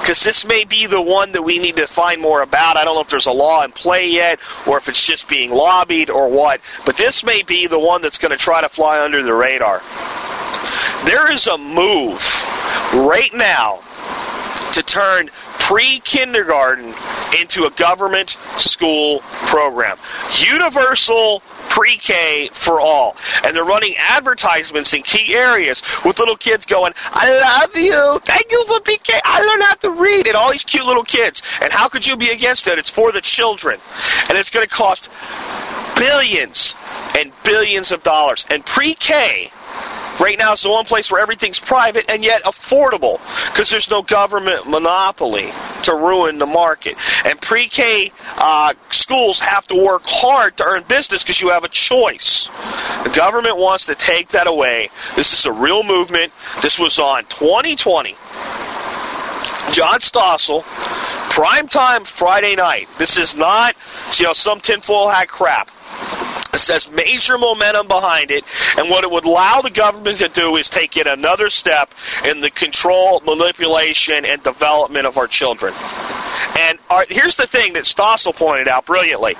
[0.00, 2.76] Because this may be the one that we need to find more about.
[2.76, 5.50] I don't know if there's a law in play yet, or if it's just being
[5.50, 6.60] lobbied, or what.
[6.84, 9.82] But this may be the one that's going to try to fly under the radar.
[11.06, 12.22] There is a move
[12.92, 13.82] right now
[14.72, 15.30] to turn
[15.64, 16.94] pre kindergarten
[17.40, 19.96] into a government school program.
[20.38, 23.16] Universal pre K for all.
[23.42, 28.20] And they're running advertisements in key areas with little kids going, I love you.
[28.26, 29.18] Thank you for pre K.
[29.24, 30.26] I learned how to read.
[30.26, 31.42] And all these cute little kids.
[31.62, 32.78] And how could you be against it?
[32.78, 33.80] It's for the children.
[34.28, 35.08] And it's going to cost
[35.96, 36.74] billions
[37.18, 38.44] and billions of dollars.
[38.50, 39.50] And pre K
[40.20, 44.02] Right now, it's the one place where everything's private and yet affordable because there's no
[44.02, 45.52] government monopoly
[45.82, 46.96] to ruin the market.
[47.24, 51.68] And pre-K uh, schools have to work hard to earn business because you have a
[51.68, 52.48] choice.
[53.02, 54.90] The government wants to take that away.
[55.16, 56.32] This is a real movement.
[56.62, 58.14] This was on 20/20.
[59.72, 60.62] John Stossel,
[61.30, 62.88] prime time Friday night.
[62.98, 63.74] This is not,
[64.16, 65.70] you know, some tinfoil hat crap.
[66.54, 68.44] It says major momentum behind it,
[68.78, 71.92] and what it would allow the government to do is take it another step
[72.28, 75.74] in the control, manipulation, and development of our children.
[76.56, 79.36] And our, here's the thing that Stossel pointed out brilliantly: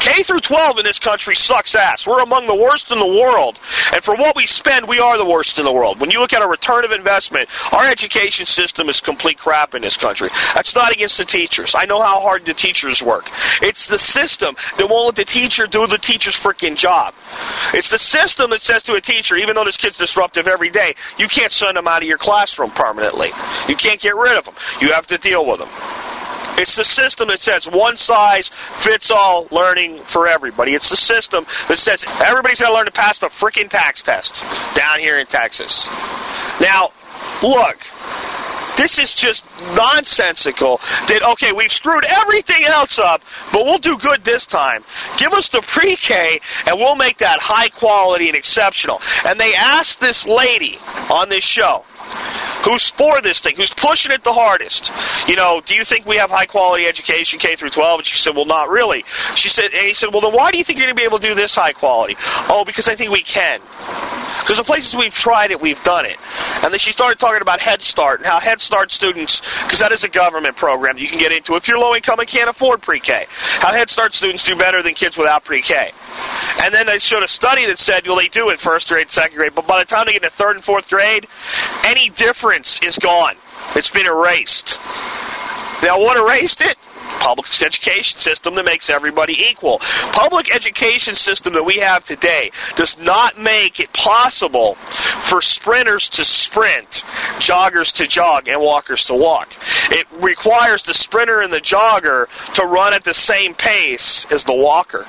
[0.00, 2.06] K through 12 in this country sucks ass.
[2.06, 3.58] We're among the worst in the world,
[3.92, 6.00] and for what we spend, we are the worst in the world.
[6.00, 9.82] When you look at a return of investment, our education system is complete crap in
[9.82, 10.28] this country.
[10.54, 11.74] That's not against the teachers.
[11.74, 13.30] I know how hard the teachers work.
[13.62, 17.14] It's the system that won't let the teacher do the teacher's freaking job.
[17.74, 20.94] It's the system that says to a teacher, even though this kid's disruptive every day,
[21.18, 23.30] you can't send them out of your classroom permanently.
[23.68, 24.54] You can't get rid of them.
[24.80, 25.68] You have to deal with them.
[26.58, 30.74] It's the system that says one size fits all learning for everybody.
[30.74, 34.42] It's the system that says everybody's got to learn to pass the freaking TAKS test
[34.74, 35.88] down here in Texas.
[36.60, 36.90] Now,
[37.42, 37.78] look,
[38.78, 43.22] this is just nonsensical that, okay, we've screwed everything else up,
[43.52, 44.84] but we'll do good this time.
[45.18, 49.00] Give us the pre K and we'll make that high quality and exceptional.
[49.26, 50.78] And they asked this lady
[51.10, 51.84] on this show,
[52.68, 54.92] who's for this thing, who's pushing it the hardest.
[55.26, 58.00] You know, do you think we have high quality education K through 12?
[58.00, 59.04] And she said, well, not really.
[59.34, 61.06] She said, and he said, well, then why do you think you're going to be
[61.06, 62.16] able to do this high quality?
[62.48, 63.60] Oh, because I think we can.
[64.40, 66.16] Because the places we've tried it, we've done it.
[66.62, 69.92] And then she started talking about Head Start and how Head Start students, because that
[69.92, 72.82] is a government program you can get into if you're low income and can't afford
[72.82, 73.26] pre-K.
[73.30, 75.92] How Head Start students do better than kids without pre-K.
[76.60, 79.36] And then they showed a study that said, well, they do it first grade, second
[79.36, 81.26] grade, but by the time they get to third and fourth grade,
[81.84, 83.36] any difference is gone.
[83.74, 84.78] It's been erased.
[85.82, 86.76] Now, what erased it?
[87.18, 89.78] public education system that makes everybody equal.
[90.12, 94.74] Public education system that we have today does not make it possible
[95.20, 97.02] for sprinters to sprint,
[97.38, 99.48] joggers to jog, and walkers to walk.
[99.90, 104.54] It requires the sprinter and the jogger to run at the same pace as the
[104.54, 105.06] walker.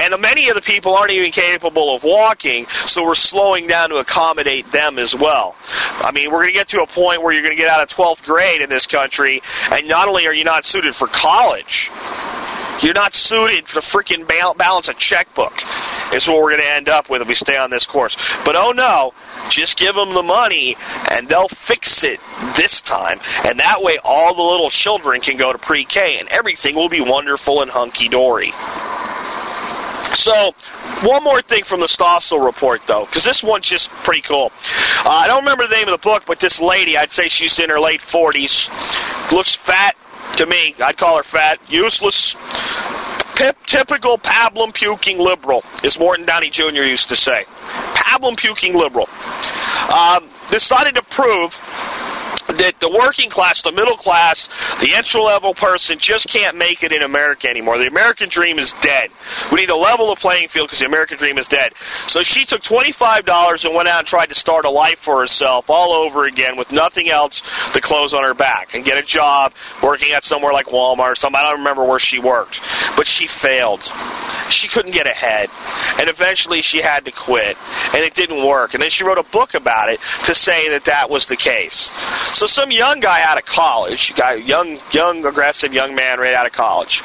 [0.00, 3.96] And many of the people aren't even capable of walking, so we're slowing down to
[3.96, 5.56] accommodate them as well.
[5.68, 7.80] I mean, we're going to get to a point where you're going to get out
[7.80, 11.90] of 12th grade in this country, and not only are you not suited for college,
[12.82, 14.26] you're not suited to freaking
[14.56, 15.52] balance a checkbook.
[16.12, 18.16] Is what we're going to end up with if we stay on this course.
[18.44, 19.12] But oh no,
[19.50, 20.74] just give them the money
[21.10, 22.18] and they'll fix it
[22.56, 23.20] this time.
[23.44, 27.02] And that way all the little children can go to pre-K and everything will be
[27.02, 28.54] wonderful and hunky-dory.
[30.14, 30.54] So,
[31.02, 34.52] one more thing from the Stossel report, though, because this one's just pretty cool.
[35.04, 37.58] Uh, I don't remember the name of the book, but this lady, I'd say she's
[37.58, 39.96] in her late 40s, looks fat
[40.36, 40.74] to me.
[40.82, 42.36] I'd call her fat, useless,
[43.66, 46.82] typical pablum puking liberal, as Morton Downey Jr.
[46.82, 47.44] used to say.
[47.94, 49.08] Pablum puking liberal.
[49.92, 51.58] Um, decided to prove
[52.58, 54.48] that the working class, the middle class,
[54.80, 57.78] the entry level person just can't make it in America anymore.
[57.78, 59.10] The American dream is dead.
[59.50, 61.72] We need to level the playing field because the American dream is dead.
[62.06, 65.70] So she took $25 and went out and tried to start a life for herself
[65.70, 67.42] all over again with nothing else
[67.72, 69.52] to close on her back and get a job
[69.82, 71.38] working at somewhere like Walmart or something.
[71.38, 72.60] I don't remember where she worked.
[72.96, 73.88] But she failed.
[74.50, 75.50] She couldn't get ahead.
[75.98, 77.56] And eventually she had to quit.
[77.94, 78.74] And it didn't work.
[78.74, 81.90] And then she wrote a book about it to say that that was the case.
[82.32, 86.46] So some young guy out of college, guy, young, young, aggressive young man right out
[86.46, 87.02] of college,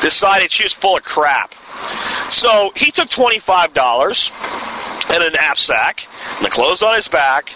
[0.00, 1.54] decided she was full of crap.
[2.30, 4.30] So he took twenty-five dollars
[5.10, 6.06] and a knapsack
[6.36, 7.54] and the clothes on his back.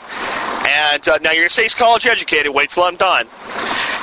[0.68, 2.54] And uh, now you're gonna say he's college educated.
[2.54, 3.28] Wait till I'm done.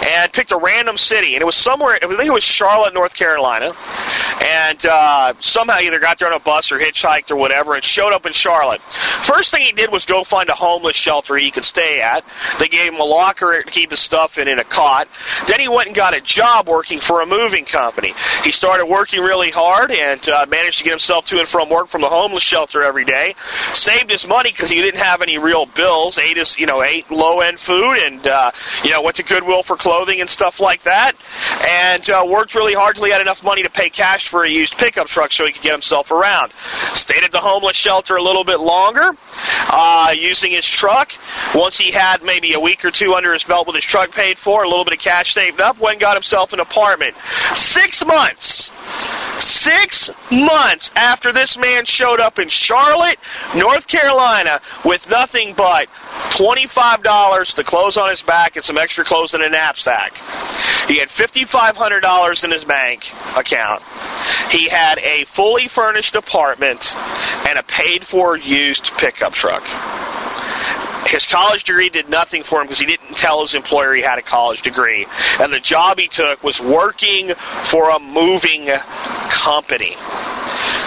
[0.08, 1.98] And picked a random city, and it was somewhere.
[2.02, 3.74] I think it was Charlotte, North Carolina.
[4.46, 8.14] And uh, somehow either got there on a bus or hitchhiked or whatever, and showed
[8.14, 8.82] up in Charlotte.
[9.24, 12.24] First thing he did was go find a homeless shelter he could stay at.
[12.60, 15.08] They gave him a locker to keep his stuff in in a cot.
[15.48, 18.14] Then he went and got a job working for a moving company.
[18.44, 21.88] He started working really hard and uh, managed to get himself to and from work
[21.88, 23.36] from the homeless shelter every day.
[23.74, 26.18] Saved his money because he didn't have any real bills.
[26.18, 28.52] Ate his, you know, ate low end food and uh,
[28.84, 31.16] you know went to Goodwill for clothing and stuff like that.
[31.68, 34.50] And uh, worked really hard till he had enough money to pay cash for a
[34.50, 36.54] used pickup truck so he could get himself around.
[36.94, 39.12] Stayed at the homeless shelter a little bit longer,
[39.68, 41.12] uh, using his truck.
[41.54, 44.38] Once he had maybe a week or two under his belt with his truck paid
[44.38, 47.16] for, a little bit of cash saved up, went and got himself an apartment.
[47.56, 48.72] Six months.
[49.38, 53.18] Six months after this man showed up in Charlotte,
[53.56, 55.88] North Carolina, with nothing but
[56.32, 60.18] $25 to clothes on his back and some extra clothes in a knapsack.
[60.88, 63.82] He had $5,500 in his bank account.
[64.52, 66.96] He had a fully furnished apartment
[67.48, 69.64] and a paid for used pickup truck.
[71.08, 74.20] His college degree did nothing for him because he didn't tell his employer he had
[74.20, 75.08] a college degree.
[75.40, 77.34] And the job he took was working
[77.64, 78.68] for a moving
[79.30, 79.96] company.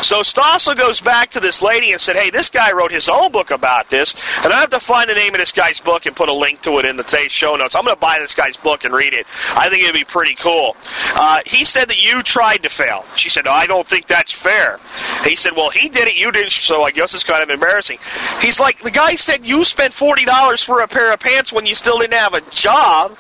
[0.03, 3.31] So Stossel goes back to this lady and said, hey, this guy wrote his own
[3.31, 6.17] book about this, and I have to find the name of this guy's book and
[6.17, 7.77] put a link to it in the today's show notes.
[7.77, 9.27] I'm going to buy this guy's book and read it.
[9.51, 10.77] I think it'd be pretty cool.
[11.15, 13.05] Uh, he said that you tried to fail.
[13.15, 14.81] She said, no, I don't think that's fair.
[15.25, 17.99] He said, well, he did it, you didn't, so I guess it's kind of embarrassing.
[18.41, 21.75] He's like, the guy said you spent $40 for a pair of pants when you
[21.75, 23.17] still didn't have a job,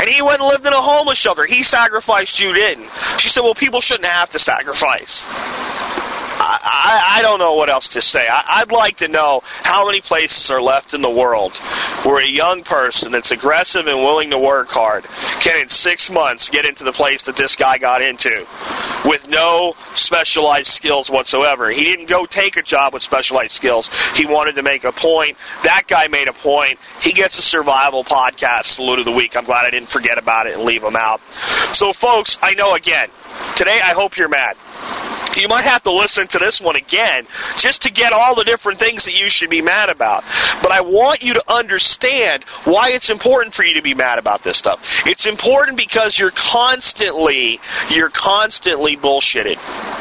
[0.00, 1.44] and he went and lived in a homeless shelter.
[1.44, 2.88] He sacrificed, you didn't.
[3.18, 5.24] She said, well, people shouldn't have to sacrifice.
[6.46, 8.26] I, I, don't know what else to say.
[8.28, 11.56] I, would like to know how many places are left in the world
[12.04, 15.04] where a young person that's aggressive and willing to work hard
[15.40, 18.46] can, in six months, get into the place that this guy got into
[19.04, 21.70] with no specialized skills whatsoever.
[21.70, 23.90] He didn't go take a job with specialized skills.
[24.14, 25.36] He wanted to make a point.
[25.62, 26.78] That guy made a point.
[27.00, 29.36] He gets a survival podcast salute of the week.
[29.36, 31.20] I'm glad I didn't forget about it and leave him out.
[31.72, 33.08] So, folks, I know again,
[33.56, 34.56] today I hope you're mad
[35.36, 37.26] you might have to listen to this one again
[37.56, 40.24] just to get all the different things that you should be mad about.
[40.62, 44.42] But I want you to understand why it's important for you to be mad about
[44.42, 44.80] this stuff.
[45.06, 47.60] It's important because you're constantly,
[47.90, 49.56] you're constantly bullshitted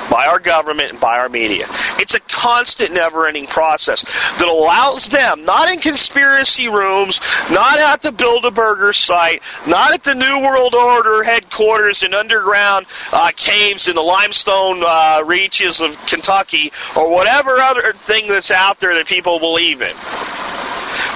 [0.09, 1.67] by our government and by our media.
[1.99, 7.19] It's a constant, never-ending process that allows them, not in conspiracy rooms,
[7.49, 13.31] not at the Bilderberger site, not at the New World Order headquarters in underground uh,
[13.35, 18.95] caves in the limestone uh, reaches of Kentucky or whatever other thing that's out there
[18.95, 19.95] that people believe in.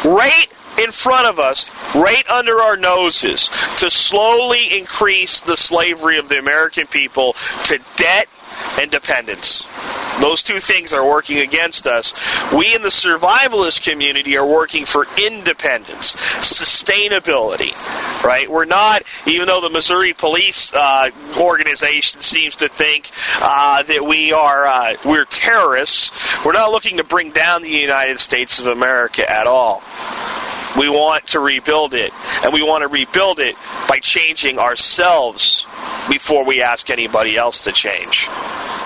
[0.03, 0.47] Right
[0.77, 6.37] in front of us, right under our noses, to slowly increase the slavery of the
[6.37, 7.35] American people
[7.65, 8.27] to debt
[8.79, 9.67] and dependence.
[10.21, 12.13] Those two things are working against us.
[12.53, 17.73] We in the survivalist community are working for independence, sustainability,
[18.23, 18.49] right?
[18.49, 24.33] We're not, even though the Missouri Police uh, Organization seems to think uh, that we
[24.33, 26.11] are uh, we're terrorists.
[26.43, 29.83] We're not looking to bring down the United States of America at all.
[30.77, 32.11] We want to rebuild it,
[32.43, 33.55] and we want to rebuild it
[33.87, 35.65] by changing ourselves
[36.09, 38.27] before we ask anybody else to change.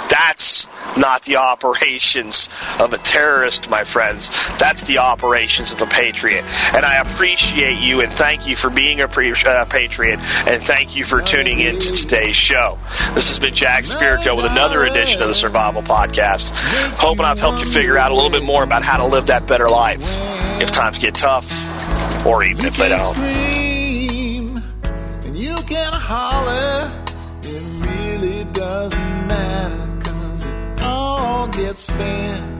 [0.10, 0.68] That's
[0.98, 4.30] not the operations of a terrorist, my friends.
[4.60, 6.44] That's the operations of a patriot.
[6.44, 10.96] And I appreciate you and thank you for being a pre- uh, patriot and thank
[10.96, 12.78] you for tuning in to today's show.
[13.14, 16.52] This has been Jack Spirko with another edition of the Survival Podcast.
[17.00, 19.48] Hoping I've helped you figure out a little bit more about how to live that
[19.48, 20.02] better life
[20.62, 21.50] if times get tough
[22.26, 23.18] or even if they don't.
[25.36, 27.01] you can holler.
[31.42, 32.51] All gets spent.